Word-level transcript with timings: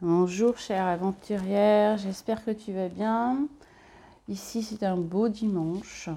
Bonjour 0.00 0.56
chère 0.58 0.86
aventurière, 0.86 1.98
j'espère 1.98 2.44
que 2.44 2.52
tu 2.52 2.72
vas 2.72 2.88
bien. 2.88 3.48
Ici 4.28 4.62
c'est 4.62 4.84
un 4.84 4.96
beau 4.96 5.28
dimanche. 5.28 6.08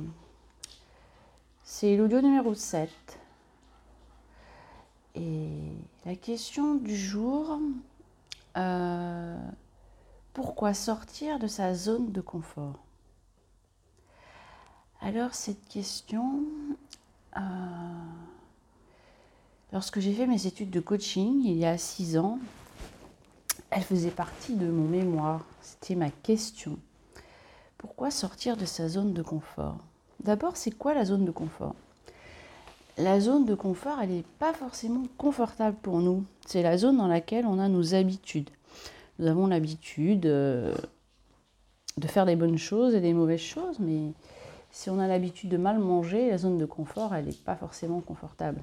C'est 1.64 1.98
l'audio 1.98 2.22
numéro 2.22 2.54
7. 2.54 2.92
Et 5.16 5.50
la 6.06 6.16
question 6.16 6.76
du 6.76 6.96
jour, 6.96 7.60
euh, 8.56 9.36
pourquoi 10.34 10.76
sortir 10.76 11.40
de 11.40 11.48
sa 11.48 11.74
zone 11.74 12.12
de 12.12 12.22
confort? 12.22 12.78
Alors 15.00 15.34
cette 15.34 15.68
question, 15.68 16.44
euh, 17.36 17.40
lorsque 19.74 20.00
j'ai 20.00 20.14
fait 20.14 20.28
mes 20.28 20.46
études 20.46 20.70
de 20.70 20.82
coaching 20.82 21.42
il 21.44 21.58
y 21.58 21.66
a 21.66 21.80
six 21.80 22.16
ans, 22.20 22.38
elle 23.72 23.84
faisait 23.84 24.12
partie 24.12 24.56
de 24.56 24.68
mon 24.68 24.88
mémoire. 24.88 25.46
C'était 25.62 25.96
ma 25.96 26.10
question. 26.10 26.78
Pourquoi 27.78 28.12
sortir 28.12 28.58
de 28.58 28.66
sa 28.66 28.90
zone 28.90 29.14
de 29.14 29.24
confort? 29.24 29.78
D'abord, 30.24 30.58
c'est 30.58 30.72
quoi 30.72 30.94
la 30.94 31.06
zone 31.06 31.26
de 31.26 31.32
confort? 31.32 31.74
La 32.98 33.20
zone 33.20 33.46
de 33.46 33.56
confort, 33.56 33.98
elle 34.02 34.10
n'est 34.10 34.26
pas 34.38 34.54
forcément 34.54 35.06
confortable 35.18 35.78
pour 35.82 36.00
nous. 36.00 36.26
C'est 36.46 36.62
la 36.62 36.78
zone 36.78 36.98
dans 36.98 37.08
laquelle 37.08 37.46
on 37.46 37.58
a 37.58 37.70
nos 37.70 37.96
habitudes. 37.96 38.50
Nous 39.18 39.28
avons 39.28 39.48
l'habitude 39.48 40.26
euh, 40.26 40.76
de 41.98 42.08
faire 42.08 42.26
des 42.26 42.36
bonnes 42.36 42.58
choses 42.58 42.94
et 42.94 43.02
des 43.02 43.14
mauvaises 43.14 43.40
choses, 43.40 43.80
mais 43.80 44.12
si 44.72 44.90
on 44.90 45.00
a 45.00 45.08
l'habitude 45.08 45.50
de 45.50 45.58
mal 45.58 45.80
manger, 45.80 46.30
la 46.30 46.38
zone 46.38 46.58
de 46.58 46.66
confort, 46.66 47.16
elle 47.16 47.26
n'est 47.26 47.32
pas 47.32 47.56
forcément 47.56 48.02
confortable. 48.02 48.60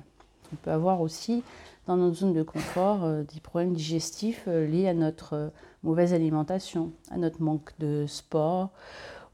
On 0.52 0.56
peut 0.56 0.70
avoir 0.70 1.00
aussi 1.00 1.42
dans 1.86 1.96
notre 1.96 2.16
zone 2.16 2.34
de 2.34 2.42
confort 2.42 3.04
euh, 3.04 3.22
des 3.22 3.40
problèmes 3.40 3.72
digestifs 3.72 4.44
euh, 4.46 4.66
liés 4.66 4.88
à 4.88 4.94
notre 4.94 5.34
euh, 5.34 5.48
mauvaise 5.82 6.12
alimentation, 6.12 6.92
à 7.10 7.16
notre 7.16 7.42
manque 7.42 7.72
de 7.78 8.04
sport 8.06 8.70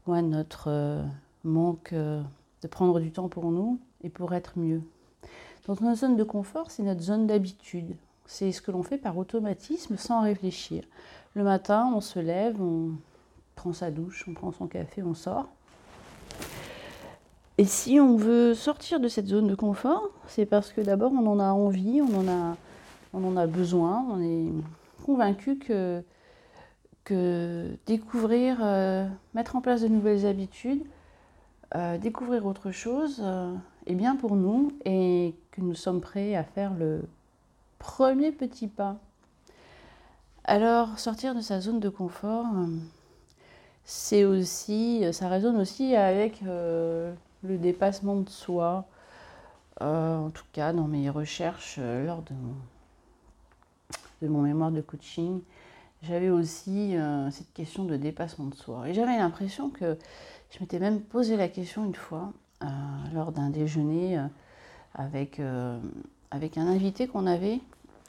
ou 0.07 0.13
à 0.13 0.21
notre 0.21 1.03
manque 1.43 1.93
de 1.93 2.67
prendre 2.69 2.99
du 2.99 3.11
temps 3.11 3.27
pour 3.27 3.49
nous 3.49 3.79
et 4.03 4.09
pour 4.09 4.35
être 4.35 4.59
mieux. 4.59 4.83
Donc 5.67 5.81
notre 5.81 6.01
zone 6.01 6.15
de 6.15 6.23
confort, 6.23 6.69
c'est 6.69 6.83
notre 6.83 7.01
zone 7.01 7.25
d'habitude. 7.25 7.95
C'est 8.27 8.51
ce 8.51 8.61
que 8.61 8.69
l'on 8.69 8.83
fait 8.83 8.99
par 8.99 9.17
automatisme 9.17 9.97
sans 9.97 10.21
réfléchir. 10.21 10.83
Le 11.33 11.43
matin, 11.43 11.91
on 11.95 12.01
se 12.01 12.19
lève, 12.19 12.61
on 12.61 12.91
prend 13.55 13.73
sa 13.73 13.89
douche, 13.89 14.25
on 14.27 14.35
prend 14.35 14.51
son 14.51 14.67
café, 14.67 15.01
on 15.01 15.15
sort. 15.15 15.47
Et 17.57 17.63
si 17.63 18.01
on 18.01 18.17
veut 18.17 18.53
sortir 18.53 18.99
de 18.99 19.07
cette 19.07 19.27
zone 19.27 19.47
de 19.47 19.55
confort, 19.55 20.09
c'est 20.27 20.45
parce 20.45 20.73
que 20.73 20.81
d'abord 20.81 21.13
on 21.13 21.25
en 21.25 21.39
a 21.39 21.51
envie, 21.51 22.01
on 22.01 22.19
en 22.19 22.27
a, 22.27 22.57
on 23.13 23.23
en 23.23 23.37
a 23.37 23.47
besoin, 23.47 24.05
on 24.09 24.21
est 24.21 24.51
convaincu 25.05 25.57
que, 25.57 26.03
que 27.05 27.77
découvrir, 27.85 28.57
euh, 28.61 29.07
mettre 29.33 29.55
en 29.55 29.61
place 29.61 29.81
de 29.81 29.87
nouvelles 29.87 30.25
habitudes, 30.25 30.83
euh, 31.75 31.97
découvrir 31.97 32.45
autre 32.45 32.71
chose 32.71 33.21
euh, 33.23 33.53
est 33.85 33.95
bien 33.95 34.17
pour 34.17 34.35
nous 34.35 34.73
et 34.83 35.33
que 35.51 35.61
nous 35.61 35.75
sommes 35.75 36.01
prêts 36.01 36.35
à 36.35 36.43
faire 36.43 36.73
le 36.73 37.03
premier 37.79 38.33
petit 38.33 38.67
pas. 38.67 38.97
Alors 40.43 40.99
sortir 40.99 41.35
de 41.35 41.41
sa 41.41 41.61
zone 41.61 41.79
de 41.79 41.89
confort, 41.89 42.47
c'est 43.85 44.25
aussi, 44.25 45.05
ça 45.13 45.29
résonne 45.29 45.57
aussi 45.57 45.95
avec 45.95 46.43
le 47.45 47.57
dépassement 47.57 48.17
de 48.17 48.29
soi. 48.29 48.85
Euh, 49.81 50.17
en 50.17 50.29
tout 50.29 50.45
cas, 50.53 50.73
dans 50.73 50.87
mes 50.87 51.09
recherches 51.09 51.75
euh, 51.79 52.05
lors 52.05 52.21
de 52.21 52.33
mon, 54.27 54.41
mémoire 54.41 54.71
de 54.71 54.81
coaching, 54.81 55.41
j'avais 56.01 56.29
aussi 56.29 56.95
euh, 56.95 57.29
cette 57.31 57.51
question 57.53 57.83
de 57.83 57.97
dépassement 57.97 58.45
de 58.45 58.55
soi. 58.55 58.87
Et 58.89 58.93
j'avais 58.93 59.17
l'impression 59.17 59.69
que 59.69 59.97
je 60.51 60.59
m'étais 60.59 60.79
même 60.79 61.01
posé 61.01 61.35
la 61.37 61.49
question 61.49 61.85
une 61.85 61.95
fois 61.95 62.31
lors 63.13 63.31
d'un 63.31 63.51
déjeuner 63.51 64.19
avec, 64.95 65.39
avec 66.31 66.57
un 66.57 66.65
invité 66.65 67.05
qu'on 67.05 67.27
avait 67.27 67.59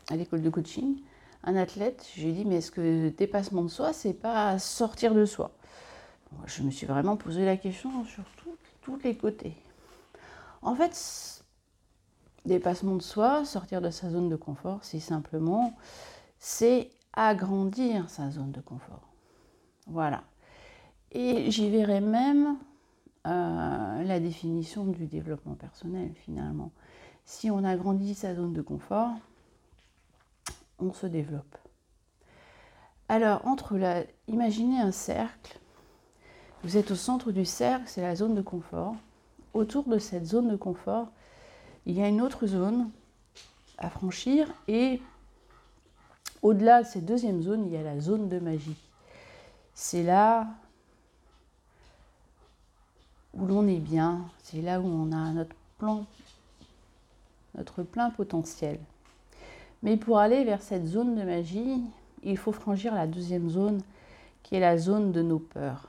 à 0.09 0.17
l'école 0.17 0.41
de 0.41 0.49
coaching, 0.49 0.97
un 1.45 1.57
athlète. 1.57 2.07
J'ai 2.17 2.33
dit, 2.33 2.47
mais 2.47 2.57
est-ce 2.57 2.71
que 2.71 3.11
dépassement 3.11 3.63
de 3.65 3.69
soi, 3.69 3.93
c'est 3.93 4.15
pas 4.15 4.59
sortir 4.59 5.13
de 5.13 5.27
soi? 5.27 5.51
Je 6.47 6.63
me 6.63 6.71
suis 6.71 6.87
vraiment 6.87 7.17
posé 7.17 7.45
la 7.45 7.59
question 7.59 8.05
surtout 8.05 8.56
tous 8.87 8.99
les 9.03 9.17
côtés. 9.17 9.57
En 10.63 10.77
fait, 10.77 11.43
dépassement 12.45 12.95
de 12.95 13.03
soi, 13.03 13.45
sortir 13.45 13.81
de 13.81 13.91
sa 13.91 14.11
zone 14.11 14.29
de 14.29 14.37
confort, 14.37 14.79
c'est 14.83 15.01
simplement, 15.01 15.77
c'est 16.39 16.91
agrandir 17.13 18.09
sa 18.09 18.31
zone 18.31 18.53
de 18.53 18.61
confort. 18.61 19.09
Voilà. 19.89 20.23
Et 21.11 21.51
j'y 21.51 21.69
verrai 21.69 22.01
même 22.01 22.59
euh, 23.27 24.05
la 24.05 24.21
définition 24.21 24.85
du 24.85 25.07
développement 25.07 25.55
personnel 25.55 26.13
finalement. 26.15 26.71
Si 27.25 27.51
on 27.51 27.65
agrandit 27.65 28.15
sa 28.15 28.37
zone 28.37 28.53
de 28.53 28.63
confort, 28.63 29.15
on 30.79 30.93
se 30.93 31.09
développe. 31.09 31.59
Alors, 33.09 33.45
entre 33.49 33.79
la, 33.79 34.05
imaginez 34.29 34.79
un 34.79 34.93
cercle 34.93 35.59
vous 36.67 36.77
êtes 36.77 36.91
au 36.91 36.97
centre 36.97 37.31
du 37.31 37.45
cercle, 37.45 37.85
c'est 37.87 38.03
la 38.03 38.17
zone 38.17 38.35
de 38.35 38.43
confort. 38.43 38.97
Autour 39.55 39.85
de 39.85 40.01
cette 40.01 40.27
zone 40.27 40.49
de 40.49 40.57
confort, 40.57 41.07
il 41.87 41.97
y 41.97 42.03
a 42.03 42.09
une 42.09 42.21
autre 42.21 42.49
zone 42.49 42.91
à 43.79 43.89
franchir 43.89 44.53
et 44.67 45.01
au-delà 46.43 46.83
de 46.83 46.89
cette 46.89 47.05
deuxième 47.05 47.41
zone, 47.41 47.67
il 47.67 47.73
y 47.73 47.77
a 47.77 47.85
la 47.85 48.01
zone 48.01 48.29
de 48.29 48.41
magie. 48.41 48.75
C'est 49.75 50.03
là 50.03 50.49
où 53.33 53.47
l'on 53.47 53.69
est 53.69 53.79
bien, 53.79 54.23
c'est 54.43 54.61
là 54.61 54.81
où 54.81 54.87
on 54.87 55.13
a 55.13 55.31
notre 55.31 55.55
notre 57.57 57.85
plein 57.85 58.11
potentiel. 58.11 58.81
Mais 59.85 59.97
pour 59.97 60.19
aller 60.19 60.43
vers 60.43 60.63
cette 60.63 60.87
zone 60.87 61.15
de 61.15 61.23
magie, 61.23 61.81
il 62.25 62.37
faut 62.37 62.51
franchir 62.51 62.93
la 62.93 63.07
deuxième 63.07 63.51
zone 63.51 63.83
qui 64.43 64.57
est 64.57 64.61
la 64.61 64.79
zone 64.79 65.13
de 65.13 65.23
nos 65.23 65.39
peurs. 65.39 65.87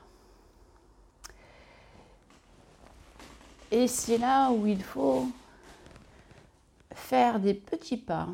Et 3.72 3.88
c'est 3.88 4.18
là 4.18 4.52
où 4.52 4.66
il 4.66 4.82
faut 4.82 5.28
faire 6.94 7.40
des 7.40 7.54
petits 7.54 7.98
pas 7.98 8.30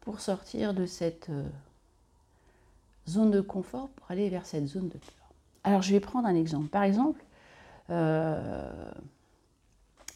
pour 0.00 0.20
sortir 0.20 0.74
de 0.74 0.84
cette 0.84 1.30
euh, 1.30 1.48
zone 3.08 3.30
de 3.30 3.40
confort 3.40 3.88
pour 3.90 4.10
aller 4.10 4.28
vers 4.28 4.46
cette 4.46 4.66
zone 4.66 4.88
de 4.88 4.98
peur. 4.98 5.32
Alors 5.62 5.80
je 5.82 5.92
vais 5.92 6.00
prendre 6.00 6.26
un 6.26 6.34
exemple. 6.34 6.68
Par 6.68 6.82
exemple, 6.82 7.24
euh, 7.90 8.90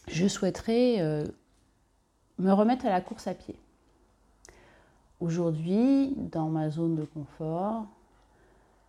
je 0.07 0.27
souhaiterais 0.27 0.97
euh, 0.99 1.25
me 2.37 2.51
remettre 2.51 2.85
à 2.85 2.89
la 2.89 3.01
course 3.01 3.27
à 3.27 3.33
pied. 3.33 3.55
Aujourd'hui, 5.21 6.13
dans 6.17 6.49
ma 6.49 6.69
zone 6.69 6.95
de 6.95 7.05
confort, 7.05 7.85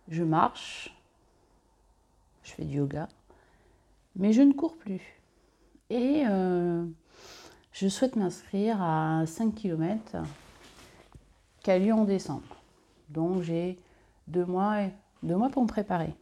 je 0.07 0.23
marche, 0.23 0.95
je 2.43 2.51
fais 2.51 2.63
du 2.63 2.77
yoga, 2.77 3.07
mais 4.15 4.33
je 4.33 4.41
ne 4.41 4.53
cours 4.53 4.77
plus. 4.77 5.01
Et 5.89 6.23
euh, 6.27 6.85
je 7.71 7.87
souhaite 7.87 8.15
m'inscrire 8.15 8.81
à 8.81 9.25
5 9.25 9.55
km 9.55 10.17
qui 11.63 11.71
a 11.71 11.79
lieu 11.79 11.93
en 11.93 12.05
décembre. 12.05 12.61
Donc 13.09 13.41
j'ai 13.41 13.77
deux 14.27 14.45
mois, 14.45 14.77
deux 15.23 15.35
mois 15.35 15.49
pour 15.49 15.63
me 15.63 15.67
préparer. 15.67 16.13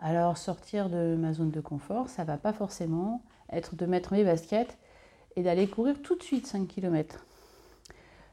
Alors 0.00 0.38
sortir 0.38 0.88
de 0.88 1.14
ma 1.16 1.32
zone 1.32 1.50
de 1.50 1.60
confort, 1.60 2.08
ça 2.08 2.24
va 2.24 2.38
pas 2.38 2.52
forcément 2.52 3.22
être 3.52 3.74
de 3.74 3.86
mettre 3.86 4.12
mes 4.12 4.24
baskets 4.24 4.78
et 5.36 5.42
d'aller 5.42 5.68
courir 5.68 6.00
tout 6.02 6.16
de 6.16 6.22
suite 6.22 6.46
5 6.46 6.66
km. 6.66 7.26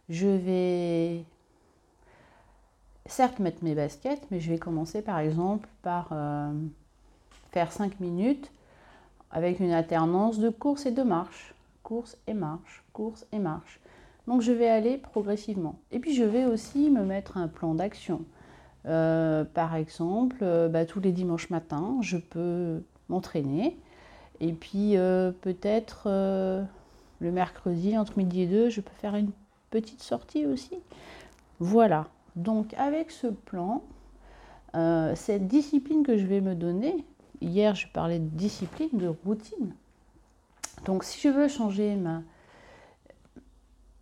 Je 0.09 0.27
vais 0.27 1.25
certes 3.05 3.39
mettre 3.39 3.63
mes 3.63 3.75
baskets, 3.75 4.25
mais 4.31 4.39
je 4.39 4.49
vais 4.49 4.57
commencer 4.57 5.01
par 5.01 5.19
exemple 5.19 5.67
par 5.81 6.09
euh, 6.11 6.51
faire 7.51 7.71
5 7.71 7.99
minutes 7.99 8.51
avec 9.31 9.59
une 9.59 9.71
alternance 9.71 10.39
de 10.39 10.49
course 10.49 10.85
et 10.85 10.91
de 10.91 11.03
marche. 11.03 11.53
Course 11.83 12.17
et 12.27 12.33
marche, 12.33 12.83
course 12.93 13.25
et 13.31 13.39
marche. 13.39 13.79
Donc 14.27 14.41
je 14.41 14.51
vais 14.51 14.67
aller 14.67 14.97
progressivement. 14.97 15.75
Et 15.91 15.99
puis 15.99 16.13
je 16.13 16.23
vais 16.23 16.45
aussi 16.45 16.89
me 16.89 17.03
mettre 17.03 17.37
un 17.37 17.47
plan 17.47 17.73
d'action. 17.73 18.21
Euh, 18.85 19.43
par 19.43 19.75
exemple, 19.75 20.37
euh, 20.41 20.69
bah, 20.69 20.85
tous 20.85 20.99
les 20.99 21.11
dimanches 21.11 21.49
matins, 21.49 21.97
je 22.01 22.17
peux 22.17 22.81
m'entraîner. 23.09 23.77
Et 24.39 24.53
puis 24.53 24.97
euh, 24.97 25.31
peut-être 25.41 26.07
le 27.19 27.31
mercredi, 27.31 27.97
entre 27.97 28.17
midi 28.17 28.41
et 28.41 28.47
deux, 28.47 28.69
je 28.69 28.81
peux 28.81 28.93
faire 28.99 29.15
une 29.15 29.31
petite 29.71 30.03
sortie 30.03 30.45
aussi. 30.45 30.77
Voilà. 31.59 32.07
Donc 32.35 32.73
avec 32.75 33.11
ce 33.11 33.27
plan, 33.27 33.81
cette 35.15 35.47
discipline 35.47 36.03
que 36.03 36.17
je 36.17 36.25
vais 36.25 36.41
me 36.41 36.53
donner, 36.53 37.03
Hier, 37.41 37.75
je 37.75 37.87
parlais 37.87 38.19
de 38.19 38.29
discipline, 38.29 38.89
de 38.93 39.07
routine. 39.25 39.73
Donc, 40.85 41.03
si 41.03 41.19
je 41.19 41.29
veux 41.29 41.47
changer 41.47 41.95
ma, 41.95 42.21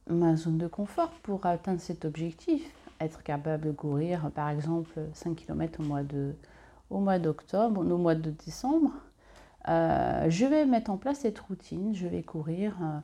ma 0.08 0.36
zone 0.36 0.58
de 0.58 0.68
confort 0.68 1.12
pour 1.24 1.46
atteindre 1.46 1.82
cet 1.82 2.06
objectif, 2.06 2.64
être 3.00 3.24
capable 3.24 3.66
de 3.66 3.72
courir 3.72 4.32
par 4.34 4.50
exemple 4.50 5.00
5 5.14 5.36
km 5.36 5.82
au 5.82 5.84
mois 5.84 6.04
de 6.04 6.34
au 6.90 7.00
mois 7.00 7.20
d'octobre, 7.20 7.82
au 7.82 7.98
mois 7.98 8.16
de 8.16 8.30
décembre, 8.30 8.92
euh, 9.68 10.26
je 10.30 10.46
vais 10.46 10.66
mettre 10.66 10.92
en 10.92 10.98
place 10.98 11.20
cette 11.20 11.40
routine. 11.40 11.96
Je 11.96 12.08
vais 12.08 12.22
courir, 12.22 12.76
euh, 12.82 13.00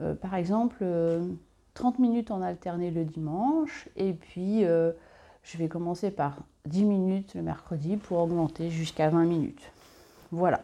euh, 0.00 0.14
par 0.14 0.34
exemple, 0.34 0.84
30 1.74 1.98
minutes 1.98 2.30
en 2.30 2.42
alterné 2.42 2.90
le 2.90 3.04
dimanche, 3.04 3.88
et 3.96 4.12
puis 4.12 4.62
je 4.62 5.58
vais 5.58 5.68
commencer 5.68 6.10
par 6.10 6.38
10 6.66 6.84
minutes 6.84 7.34
le 7.34 7.42
mercredi 7.42 7.96
pour 7.96 8.18
augmenter 8.18 8.70
jusqu'à 8.70 9.10
20 9.10 9.24
minutes. 9.24 9.72
Voilà. 10.34 10.62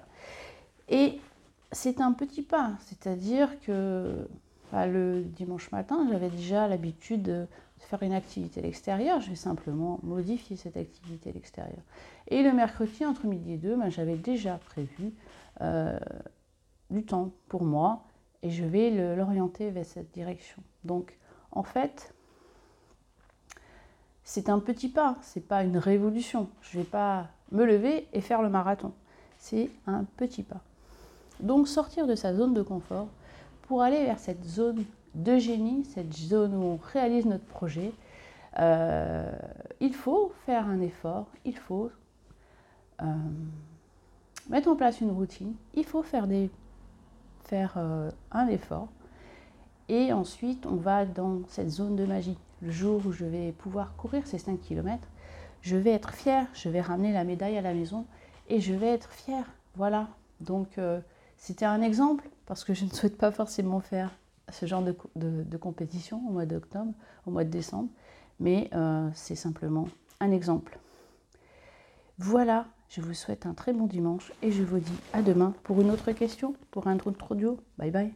Et 0.89 1.21
c'est 1.73 2.01
un 2.01 2.13
petit 2.13 2.43
pas, 2.43 2.73
c'est-à-dire 2.81 3.61
que 3.61 4.29
bah, 4.73 4.87
le 4.87 5.23
dimanche 5.23 5.71
matin, 5.73 6.07
j'avais 6.11 6.31
déjà 6.31 6.69
l'habitude 6.69 7.23
de 7.23 7.47
faire 7.79 8.03
une 8.03 8.13
activité 8.13 8.61
à 8.61 8.63
l'extérieur, 8.63 9.21
je 9.21 9.31
vais 9.31 9.37
simplement 9.37 10.01
modifier 10.03 10.57
cette 10.57 10.77
activité 10.77 11.31
à 11.31 11.33
l'extérieur. 11.33 11.81
Et 12.29 12.43
le 12.43 12.53
mercredi, 12.53 13.05
entre 13.07 13.27
midi 13.27 13.53
et 13.53 13.57
deux, 13.57 13.77
bah, 13.77 13.89
j'avais 13.89 14.17
déjà 14.17 14.59
prévu 14.59 15.13
euh, 15.61 15.99
du 16.91 17.05
temps 17.05 17.31
pour 17.49 17.65
moi 17.65 18.03
et 18.43 18.51
je 18.51 18.65
vais 18.65 18.91
l'orienter 19.17 19.71
vers 19.71 19.85
cette 19.85 20.13
direction. 20.13 20.63
Donc, 20.85 21.17
en 21.53 21.63
fait, 21.63 22.15
c'est 24.25 24.49
un 24.49 24.61
petit 24.61 24.89
pas, 24.89 25.17
c'est 25.23 25.47
pas 25.47 25.65
une 25.65 25.79
révolution. 25.79 26.49
Je 26.63 26.79
ne 26.79 26.83
vais 26.83 26.89
pas 26.89 27.29
me 27.51 27.65
lever 27.65 28.09
et 28.13 28.21
faire 28.21 28.43
le 28.43 28.49
marathon. 28.49 28.93
C'est 29.41 29.71
un 29.87 30.05
petit 30.19 30.43
pas. 30.43 30.61
Donc, 31.41 31.67
sortir 31.67 32.07
de 32.07 32.15
sa 32.15 32.35
zone 32.35 32.53
de 32.53 32.63
confort 32.63 33.09
pour 33.63 33.83
aller 33.83 34.05
vers 34.05 34.19
cette 34.19 34.45
zone 34.45 34.85
de 35.15 35.39
génie, 35.39 35.85
cette 35.87 36.13
zone 36.13 36.55
où 36.55 36.63
on 36.63 36.79
réalise 36.93 37.25
notre 37.25 37.47
projet, 37.47 37.93
euh, 38.59 39.33
il 39.81 39.95
faut 39.95 40.33
faire 40.45 40.69
un 40.69 40.81
effort, 40.81 41.27
il 41.47 41.57
faut 41.57 41.91
euh, 43.01 43.07
mettre 44.51 44.69
en 44.69 44.77
place 44.77 45.01
une 45.01 45.11
routine, 45.11 45.55
il 45.75 45.85
faut 45.85 46.03
faire, 46.03 46.27
des, 46.27 46.51
faire 47.45 47.75
euh, 47.79 48.11
un 48.33 48.47
effort. 48.47 48.89
Et 49.89 50.13
ensuite, 50.13 50.67
on 50.67 50.77
va 50.77 51.07
dans 51.07 51.41
cette 51.49 51.71
zone 51.71 51.97
de 51.97 52.05
magie. 52.05 52.37
Le 52.61 52.71
jour 52.71 53.01
où 53.07 53.13
je 53.13 53.25
vais 53.25 53.53
pouvoir 53.53 53.97
courir 53.97 54.27
ces 54.27 54.39
5 54.39 54.61
km, 54.61 55.09
je 55.63 55.77
vais 55.77 55.93
être 55.93 56.13
fière, 56.13 56.47
je 56.53 56.69
vais 56.69 56.83
ramener 56.83 57.13
la 57.13 57.25
médaille 57.25 57.57
à 57.57 57.63
la 57.63 57.73
maison 57.73 58.05
et 58.51 58.61
je 58.61 58.75
vais 58.75 58.89
être 58.89 59.11
fière. 59.13 59.47
Voilà. 59.77 60.09
Donc, 60.41 60.79
c'était 61.37 61.65
un 61.65 61.81
exemple 61.81 62.29
parce 62.47 62.65
que 62.65 62.75
je 62.75 62.85
ne 62.85 62.91
souhaite 62.91 63.17
pas 63.17 63.31
forcément 63.31 63.81
faire 63.81 64.11
ce 64.53 64.67
genre 64.67 64.83
de, 64.83 65.57
compétition 65.57 66.23
au 66.29 66.33
mois 66.33 66.47
d'octobre, 66.47 66.93
au 67.27 67.31
mois 67.31 67.45
de 67.45 67.51
décembre, 67.51 67.89
mais 68.39 68.69
euh, 68.75 69.09
c'est 69.15 69.35
simplement 69.35 69.89
un 70.21 70.33
exemple. 70.33 70.79
Voilà, 72.19 72.67
je 72.89 73.01
vous 73.01 73.15
souhaite 73.15 73.47
un 73.47 73.55
très 73.55 73.73
bon 73.73 73.87
dimanche 73.87 74.33
et 74.43 74.53
je 74.53 74.63
vous 74.63 74.79
dis 74.79 74.99
à 75.13 75.23
demain 75.23 75.55
pour 75.63 75.81
une 75.81 75.91
autre 75.91 76.13
question, 76.13 76.55
pour 76.71 76.87
un 76.87 76.97
autre 76.97 77.33
audio. 77.33 77.59
Bye 77.79 77.91
bye. 77.91 78.13